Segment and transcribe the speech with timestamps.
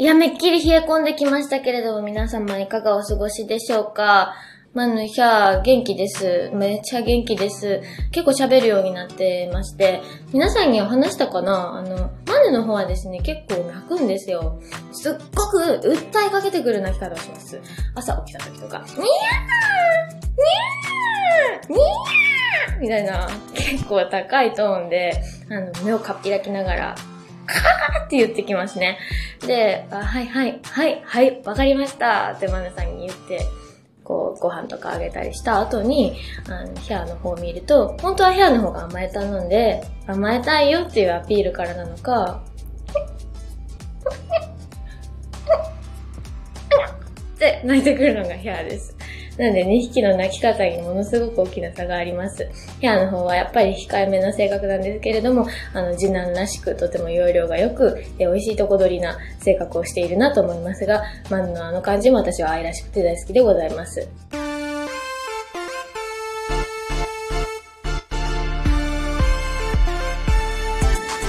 [0.00, 4.32] いや、めっきり冷え込んできましたけれども、皆様いかがお過ごしでしょうか？
[4.72, 6.52] マヌヒャー、元気です。
[6.54, 7.82] めっちゃ元気です。
[8.12, 10.00] 結構喋るようになってまして、
[10.32, 11.78] 皆さんには話したかな？
[11.78, 14.60] あの、マヌの方はですね、結構泣くんですよ。
[14.92, 17.60] すっごく訴えかけてくる泣き方をします。
[17.96, 26.94] 朝起きた時とか、にゃーにゃーにゃーみたいな、結構高いトーンで、あの、目をかっぴらきながら、
[27.48, 28.98] カーって言ってきますね。
[29.46, 33.40] で、あはいはい、はい、はい、わかりましたってマネさんに言って、
[34.04, 36.16] こう、ご飯とかあげたりした後に、
[36.48, 42.42] あの、ヘアの方を見ると、本当はヘアの方が甘えたので、甘えたいよっていうアピールからなのか、
[47.34, 48.97] って泣いてくるのがヘアです。
[49.38, 52.48] なんで2匹の鳴き方にものすごく大きな差があります。
[52.80, 64.08] ヘアの方はやっぱり控えめな性格なんですけれども、あの、次男らしくとても容量が良く、美味しいとこ取りな性格をしているなと思いますが、マンのあの感じも私は愛らしくて大好きでございます。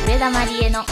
[0.08, 0.84] 上田まりえの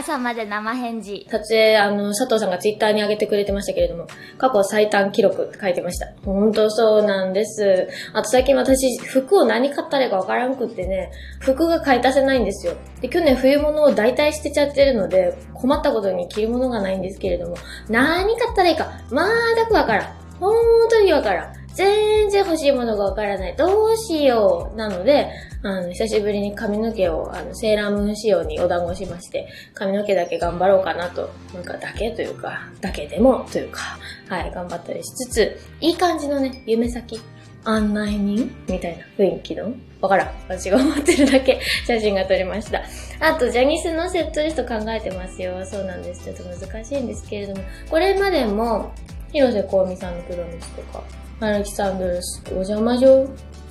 [0.00, 1.26] 朝まで生返事。
[1.30, 4.06] 撮影、あの、佐藤さんがツイッターに上げてくれてましたけれども、
[4.38, 6.06] 過去最短記録って書いてました。
[6.24, 7.88] 本当そうなんです。
[8.14, 12.74] あと最近私、服を何買ったらいいかわからんくってね、服が買い足せないんですよ。
[13.00, 17.56] で、去年冬物を大体捨てちゃってるので、困ったことに着るものがないんですけれども、
[17.88, 20.20] 何買ったらいいか、まーだくわからん。
[20.40, 20.54] 本
[20.88, 21.52] 当にわからん。
[21.74, 23.56] 全然欲しいものがわからない。
[23.56, 24.76] どうしよう。
[24.76, 25.28] なので、
[25.62, 37.20] あの、久しぶりに髪の毛を、あの、セーラームーン仕様にお団子しまして、髪の毛だけ頑張ろうかなと、なんかだけというか、だけでもというか、はい、頑張ったりしつつ、いい感じのね、夢先、
[37.64, 40.28] 案内人みたいな雰囲気のわからん。
[40.48, 42.82] 私が思ってるだけ 写真が撮りました。
[43.20, 45.64] あと、ジャニスのセットリスト考えてますよ。
[45.66, 46.24] そうなんです。
[46.24, 48.92] ちょっと難しいんですけれども、これまでも、
[49.30, 50.44] 広瀬香美さんの黒道
[50.76, 51.04] とか、
[51.40, 53.28] アレキサンドルス、お邪魔女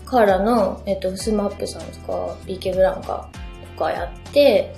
[0.10, 3.30] からの、えっと、スマップさんとか、BK ブランカ
[3.76, 4.74] とかやって、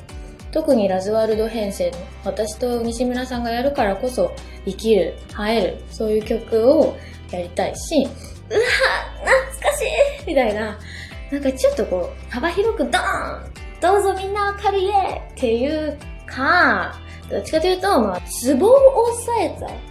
[0.51, 4.31] 特にラズワルド編成の私と西村さんがやるからこそ
[4.65, 5.15] 生きる、
[5.47, 6.97] 映える、そういう曲を
[7.31, 8.59] やりたいし、うわ
[9.55, 9.85] 懐かし
[10.23, 10.77] いみたいな、
[11.31, 16.93] なんかちょっとこう、幅広くドーンどうぞみんな明るいへっていうか、
[17.29, 19.90] どっちかというと、まあ、ツボを押さえた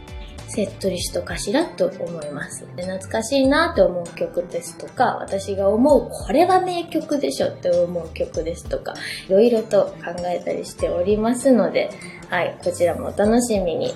[0.50, 2.66] セットリストかしらと思います。
[2.76, 8.94] で懐かしいなって思う曲ですとか、私が思うこれは名曲でしょって思う曲ですとか、
[9.28, 11.90] いろいろと考えたりしておりますので、
[12.28, 13.94] はい、こちらもお楽しみに。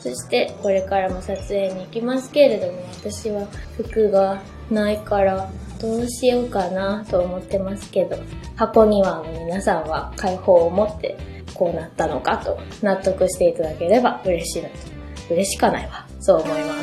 [0.00, 3.46] そしてこれからも撮影に行きますけれども、私は
[3.76, 4.40] 服が
[4.70, 8.16] ないからどうしようかなと思ってますけど、
[8.56, 11.18] 箱庭の皆さんは解放を持って
[11.52, 14.99] こうなったのかと納得していただければ嬉しいなと
[15.30, 16.06] 嬉しかないわ。
[16.20, 16.74] そう思いま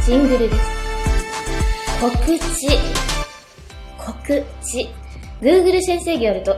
[0.00, 0.06] す。
[0.06, 0.82] ジングルです。
[2.00, 2.68] 告知。
[3.98, 4.88] 告知。
[5.40, 6.56] Google 先生によると、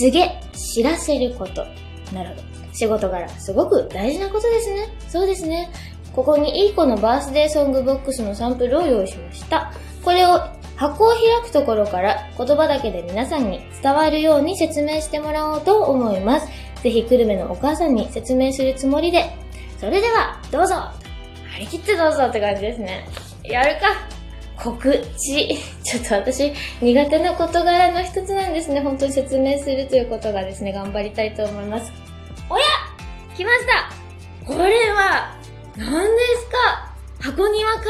[0.00, 1.66] 告げ、知らせること。
[2.14, 2.42] なるほど。
[2.72, 4.88] 仕事柄、すごく大事なことですね。
[5.08, 5.70] そうですね。
[6.14, 9.72] ここにいい子のバースデーソングボックスのサンプルを用意しました。
[10.04, 10.40] これを
[10.78, 16.46] 箱を開くところから言葉だけで皆さんに伝わるように説明してもらおうと思います。
[16.82, 19.36] ぜひ、久留米のお母さんに説明するつもりで、
[19.80, 20.76] それでは、どうぞ
[21.52, 23.08] 張り切ってどうぞって感じですね。
[23.42, 23.88] やるか
[24.56, 25.58] 告知。
[25.82, 28.80] ちょっと私、苦手な事柄の一つなんですね。
[28.80, 31.92] 本当に説明するということがですね、頑張りたいと思います。
[32.48, 32.64] おや
[33.36, 33.92] 来ました
[34.46, 35.36] これは、
[35.76, 37.84] 何ですか箱庭開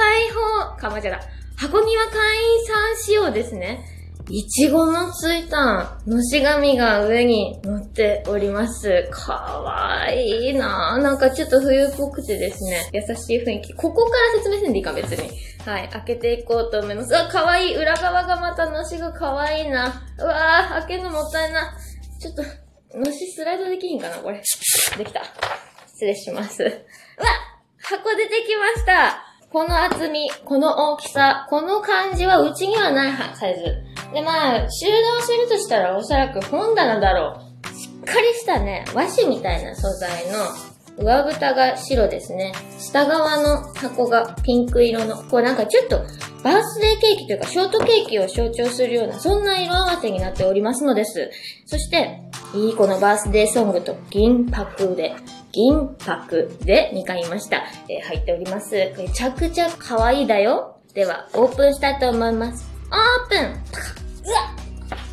[0.70, 1.37] 放、かまちゃだ。
[1.58, 2.14] 箱庭会
[2.60, 3.84] 員さん仕様ですね。
[4.30, 9.08] いちごのついたのし紙が上に乗っております。
[9.10, 11.02] かわいいなぁ。
[11.02, 13.74] なんかちょっと冬っぽくてですね、優しい雰囲気。
[13.74, 15.30] ここから説明せんでいいか、別に。
[15.66, 17.12] はい、開けていこうと思います。
[17.12, 17.76] うわ、かわいい。
[17.76, 20.00] 裏側がまたのしがかわいいな。
[20.20, 21.76] うわぁ、開けるのもったいな。
[22.20, 22.42] ちょっと、
[22.96, 24.40] のしスライドできひんかな、これ。
[24.96, 25.24] できた。
[25.88, 26.62] 失礼します。
[26.62, 26.72] うわ
[27.80, 33.64] 箱出てきましたこの厚み、この大きさ、この感じはうちにはないサイズ。
[34.12, 37.68] で、まあ、収納するとしたらおそらく本棚だろう。
[37.74, 40.38] しっかりしたね、和紙みたいな素材の
[40.98, 42.52] 上蓋が白ですね。
[42.78, 45.98] 下側の箱がピンク色の、こうなんかちょっと
[46.42, 51.30] バースデーケーキというかショートケーキを象徴するような、そんな色合わせになっておりますのです。
[51.64, 52.20] そして、
[52.54, 55.14] いいこのバースデーソングと銀箔で
[55.52, 57.64] 銀箔で2回言いました。
[57.88, 58.74] えー、入っております。
[58.96, 60.76] めちゃくちゃ可愛いだよ。
[60.94, 62.68] では、オープンしたいと思います。
[62.90, 64.58] オープンうわ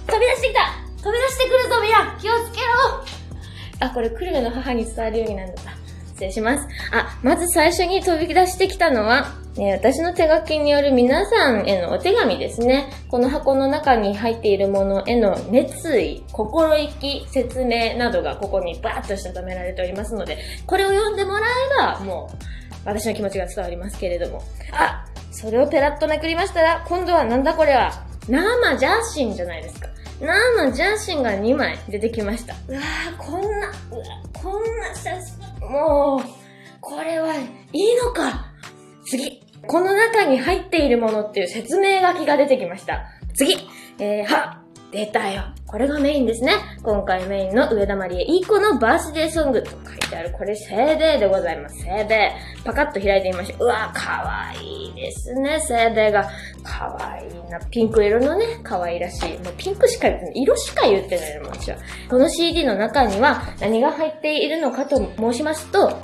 [0.07, 5.74] 飛び出してきた飛び出してくるぞゃん気をつけろあ、これ、クルメの母に伝わるようになるんだ。
[6.15, 6.67] 失礼します。
[6.91, 12.89] あ、まず最初に飛び出してきたのは、ね、私の手書きによる皆さんへのお手紙ですね。
[13.09, 22.37] この箱の中に入っているものへの熱意、心意気、説明などがここにバーッとしたためられておりますので、これを読んでもらえば、もう、
[22.85, 24.41] 私の気持ちが伝わりますけれども。
[24.71, 27.91] あ、それをペラッとめくりましたら、今度はなんだこれは。
[28.29, 29.89] 生ジャーシンじゃないですか。
[30.19, 32.55] 生ジャーシンが2枚出てきました。
[32.67, 37.41] うわぁ、こんな、うわこんな写真、もう、これはい
[37.73, 38.51] いのか。
[39.05, 39.41] 次。
[39.67, 43.05] この中に入っているものっていう説明書きが出てきました。
[43.33, 43.55] 次。
[43.99, 44.64] えー、は。
[44.95, 45.43] 出たよ。
[45.67, 46.53] これがメインですね。
[46.81, 50.31] 今回メインの上田まりえいい子のバースデーソングと書いてある。
[50.31, 51.83] これ、精霊でございます。
[51.83, 52.31] 精霊。
[52.63, 53.63] パカッと開いてみましょう。
[53.65, 56.29] うわ、かわいいですね、精霊が。
[56.63, 57.59] かわいいな。
[57.69, 59.37] ピンク色のね、かわいらしい。
[59.39, 60.33] もうピンクしか言ってない。
[60.43, 61.77] 色しか言ってないの、私は。
[62.09, 65.99] この CD の中には何が入っているのかと申しますと、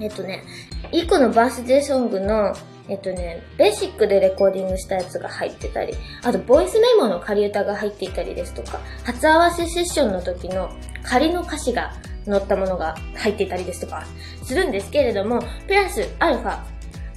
[0.00, 0.42] えっとね、
[0.90, 2.54] いい子のバースデーソングの
[2.88, 10.70] えっとね、ベーシックでレコーディングしたやつが入ってたり、あと、ボイスメモの仮歌が入っていたりですとか、初合わせセッションの時の
[11.02, 11.92] 仮の歌詞が
[12.24, 14.04] 載ったものが入っていたりですとか、
[14.42, 16.58] するんですけれども、プラス、アルファ。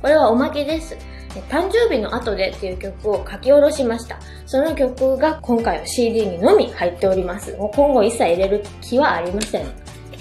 [0.01, 0.97] これはおまけです。
[1.49, 4.19] 誕生日の後でっていう曲を書き下ろしました。
[4.47, 7.55] その曲が今回は CD にのみ入っております。
[7.57, 9.65] もう今後一切入れる気はありません。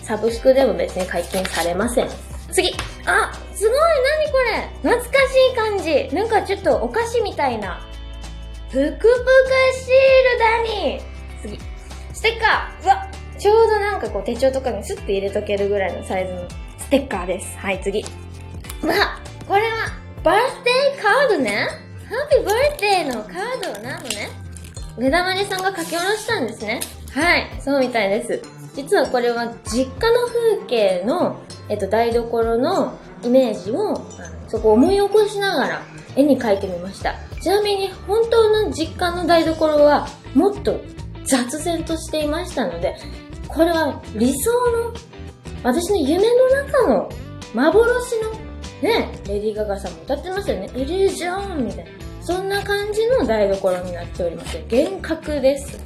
[0.03, 2.09] サブスクでも別に解禁されません。
[2.53, 2.71] 次
[3.07, 3.79] あすごい
[4.23, 4.39] 何こ
[4.85, 5.79] れ懐かしい感
[6.11, 7.85] じなんかちょっとお菓子みたいな。
[8.71, 9.09] ぷくぷく
[9.75, 11.01] シールだに
[11.43, 11.59] 次。
[12.15, 17.59] ステッカーうわちょうどなんかこう手帳とかにスッて入れとけるぐらいのサイズのステッカーです。
[17.59, 18.05] はい、次。
[18.85, 18.95] うわ
[19.49, 19.89] これは、
[20.23, 21.69] バースデーカードね
[22.09, 24.29] ハッピーバースデーのカードなのね。
[24.97, 26.79] 上田まりさんが書き下ろしたんですね。
[27.13, 28.41] はい、そうみたいです。
[28.75, 34.01] 実はこれは実家の風景の、えっと、台所のイメージを、
[34.49, 35.83] そこを思い起こしながら
[36.17, 37.15] 絵に描いてみました。
[37.41, 40.81] ちなみに本当の実家の台所はもっと
[41.25, 42.97] 雑然としていましたので、
[43.47, 44.93] これは理想の、
[45.63, 47.09] 私の夢の中の
[47.55, 48.31] 幻の、
[48.83, 50.71] ね、レディー・ガガさんも歌ってますよね。
[50.75, 51.91] イリュージョンみたいな。
[52.23, 54.59] そんな感じの台所になっております。
[54.71, 55.81] 幻覚です。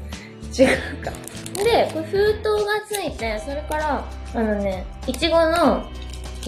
[0.61, 0.69] 違う
[1.05, 1.13] か。
[1.63, 5.85] で、これ封筒がついて、それから、あのね、いちごの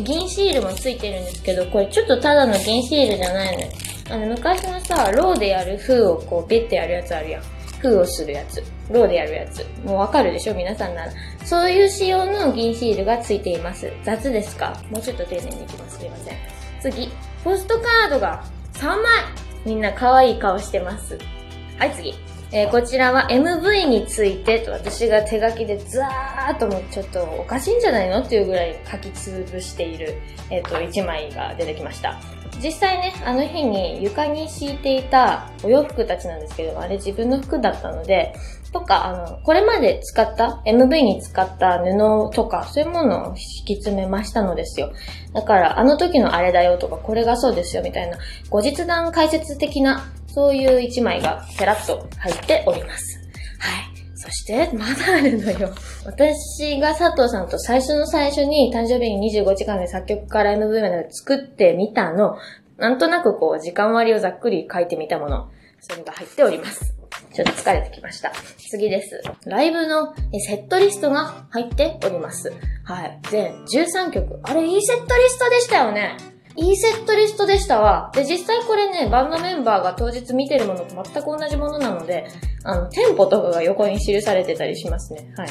[0.03, 3.69] 銀シールもついてるんですけど、これちょっとただの銀シールじゃないのよ。
[4.11, 7.43] あの、昔のさ、ローでやる封をこう、ビッてやるやつあるやん。
[7.81, 8.63] 封をするやつ。
[8.91, 9.65] ローでやるやつ。
[9.85, 10.55] もうわかるでしょ？
[10.55, 11.13] 皆さんなら。
[11.45, 13.93] そういう仕様の銀シールがついています。
[14.05, 14.81] 雑ですか？
[14.91, 15.99] もうちょっと丁寧にいきます。
[15.99, 16.37] すいません。
[16.81, 17.11] 次。
[17.43, 18.43] ポストカードが
[18.75, 18.99] 3枚
[19.67, 21.19] みんな可愛い顔してます。
[21.79, 22.15] はい、次。
[22.53, 30.19] えーこちらは MV についてと私が手書きでザーっともうちょっとおかしいんじゃないのっていうぐらい書き潰している、
[30.51, 32.19] えっ、と、1枚が出てきました。
[32.63, 38.35] 実際ね、あの日に床に敷いていたお洋服たちなんですけども、あれ自分の服だったので、
[38.73, 44.93] とか、あの、これまで使った、MV に使った布とか、そういうものを敷き詰めましたのですよ。
[45.33, 48.19] だから、あの時のあれだよとか、これがそうですよみたいな、
[48.51, 50.05] 後日談解説的な、
[50.35, 53.21] そういう一枚がペラッと入っております。
[53.61, 53.95] はい。
[54.17, 55.71] そして、まだあるのよ。
[56.05, 62.37] 私が佐藤さんと最初の最初に誕生日に25時間で作曲から MV まで作ってみたの、
[62.79, 65.51] なんとなくこう、時間割をざっくり書いてみたもの、
[65.81, 66.95] それが入っております。
[67.33, 68.33] ちょっと疲れてきました。
[68.71, 69.23] 次です。
[69.47, 72.53] ライブのセットリストが入っております。
[72.85, 73.21] はい。
[73.31, 74.41] 全13曲。
[74.43, 76.34] あれ、いいセットリストでしたよね。
[76.57, 78.13] いいセットリストでしたわ。
[78.15, 82.27] で、実際これね、バンドメンバーが当日見てるものと全く同じものなので、
[82.63, 85.33] あの、テンポとかが横に記されてたりしますね。
[85.37, 85.49] はい。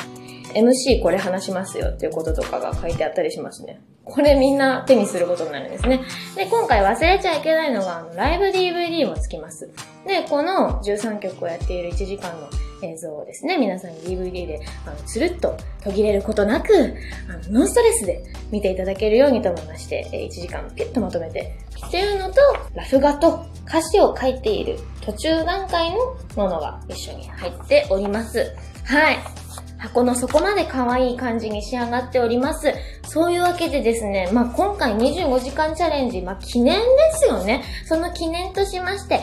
[0.54, 3.82] MC これ話しますよっていうこととかが書いてあったりしますね。
[4.06, 6.02] これみんな手にすることになるんですね。
[6.36, 9.70] で、今回忘れちゃいけないのが、あのライブ DVD もつきます。
[10.06, 12.48] で、この13曲をやっている1時間の
[12.84, 16.96] 映像をですね、皆さんに DVD で、あの、つるっと途切れることなく、
[17.30, 21.58] あの、ノンストレスで見ていただけるようにと思いまして、え1時間ピュッとまとめて。
[21.88, 22.36] っていうのと、
[22.76, 25.98] ラフ画と歌詞を書いている途中段階の
[26.36, 28.56] ものが一緒に入っております。
[28.86, 29.18] はい。
[29.84, 32.74] 箱の底まで可愛い感じに仕上がっております。
[33.06, 36.84] そういうわけでですね、まあ、今回25時間チャレンジ、まあ、記念で
[37.16, 37.64] すよね。
[37.86, 39.20] その記念としまして、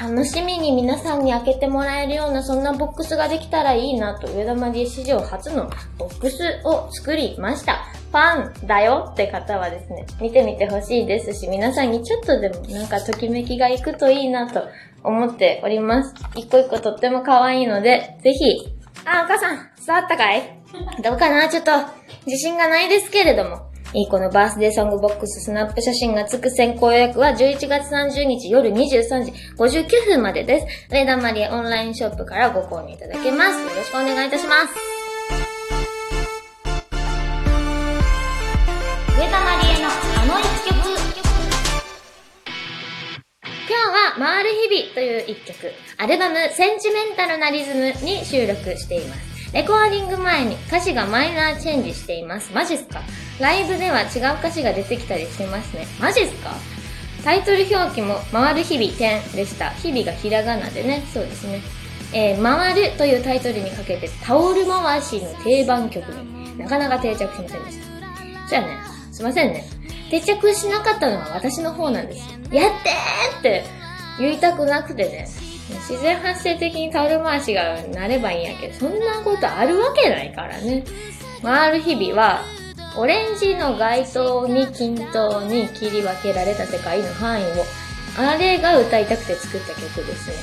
[0.00, 7.86] 楽しみに皆さんに開けてもらえるようなそんなボックスができたらいいなと、上田マリエ史上初のボックスを作りました。
[8.10, 14.62] ファンだよって方はですね、見てみてほしいですし、皆さんにちょっとでもなんかときめきがいくといいなと
[15.02, 16.14] 思っております。
[16.34, 18.74] 一個一個とっても可愛いので、ぜひ
[19.04, 20.42] あ、お母さん、伝わったかい？
[21.02, 21.48] どうかな？
[21.48, 21.70] ちょっと、
[22.26, 23.63] 自信がないですけれども。
[23.96, 30.92] いい子のバースデーソングボックススナップ写真がつく先行予約は11月30日夜23時59分までです。
[30.92, 33.60] 上田まりえオンラインショップからご購入いただけます。
[33.60, 34.74] よろしくお願いいたします。
[39.16, 40.74] 上田まりえのあの一曲。
[43.68, 49.54] 今日は回る日々という一曲、アルバムセンチメンタルなリズムに収録しています。
[49.54, 52.52] レコーディング前に歌詞がマイナーチェンジしています。
[52.52, 53.00] マジっすか？
[53.40, 55.86] ライブでは違う歌詞が出てきたりしてますね。
[56.00, 56.50] マジっすか？
[57.24, 59.70] タイトル表記も回る日々点でした。
[59.70, 61.60] 日々がひらがなでね、そうですね。
[62.12, 68.48] えー、回るというタイトルにかけてタオル回しの定番曲になかなか定着しませんでした。
[68.48, 68.76] じゃあね、
[69.10, 69.64] すいませんね。
[70.10, 72.28] 定着しなかったのは私の方なんです。
[72.52, 73.64] やってーって
[74.20, 75.26] 言いたくなくてね。
[75.88, 80.84] 自然発生的にタオル回しがなればいいんやけど、そんなことあるわけないからね。
[81.42, 82.44] 回る日々は、
[82.96, 87.64] オレンジの街灯に均等に切り分けられた世界の範囲を、
[88.16, 90.36] あれが歌いたくて作った曲ですね。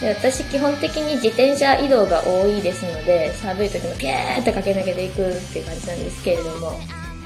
[0.00, 6.78] で私基本的に自転車移動が多いですので、寒い時もゲーって駆け抜けていくっていう感じなんですけれども、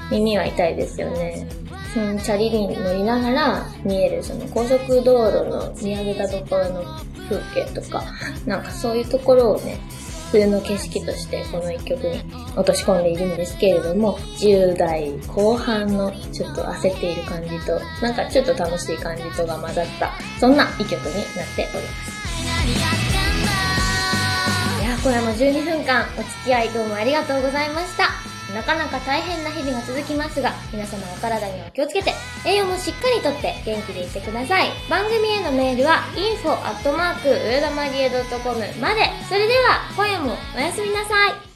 [0.09, 1.47] 耳は痛いですよね。
[1.93, 6.83] そのチャリに乗りながら見えるその高速道路の見上げたところの
[7.29, 8.03] 風景とか、
[8.47, 9.77] なんかそういうところをね、
[10.33, 12.19] 冬の景色としてこの一曲に
[12.55, 22.13] 落とし込んでいるんですけれども、10代後半のちょっと焦っている感じと、なんかちょっと楽しい感じとが混ざった、そんな一曲になっております。
[24.81, 28.22] いや、これも12分間お付き合いどうもありがとうございました。
[28.53, 32.11] なかなか大変な日々が続きますが、皆様お体にお気をつけて、
[32.45, 34.69] 栄養もしっかりとって元気でいてください。
[34.89, 39.09] 番組へのメールは info@ 上田まりえ .com まで。
[39.27, 41.52] それでは、今夜もおやすみなさい。